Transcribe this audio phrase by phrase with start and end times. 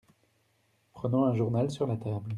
[0.93, 2.29] Prenant un journal sur la table.